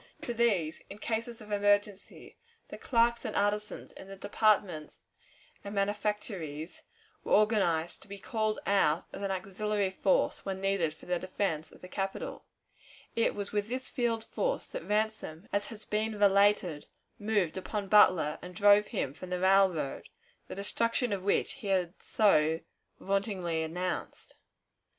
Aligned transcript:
To 0.21 0.33
these, 0.33 0.81
in 0.89 0.97
cases 0.97 1.41
of 1.41 1.51
emergency, 1.51 2.35
the 2.69 2.77
clerks 2.79 3.23
and 3.23 3.35
artisans 3.35 3.91
in 3.91 4.07
the 4.07 4.15
departments 4.15 5.01
and 5.63 5.75
manufactories, 5.75 6.81
were 7.23 7.33
organized, 7.33 8.01
to 8.01 8.07
be 8.07 8.17
called 8.17 8.57
out 8.65 9.05
as 9.13 9.21
an 9.21 9.29
auxiliary 9.29 9.91
force 9.91 10.43
when 10.43 10.59
needed 10.59 10.95
for 10.95 11.05
the 11.05 11.19
defense 11.19 11.71
of 11.71 11.81
the 11.81 11.87
capital 11.87 12.43
It 13.15 13.35
was 13.35 13.51
with 13.51 13.69
this 13.69 13.89
field 13.89 14.23
force 14.23 14.65
that 14.69 14.83
Ransom, 14.87 15.47
as 15.53 15.67
has 15.67 15.85
been 15.85 16.17
related, 16.17 16.87
moved 17.19 17.55
upon 17.55 17.87
Butler, 17.87 18.39
and 18.41 18.55
drove 18.55 18.87
him 18.87 19.13
from 19.13 19.29
the 19.29 19.39
railroad, 19.39 20.09
the 20.47 20.55
destruction 20.55 21.13
of 21.13 21.21
which 21.21 21.51
he 21.61 21.67
had 21.67 22.01
so 22.01 22.61
vauntingly 22.99 23.61
announced. 23.61 24.33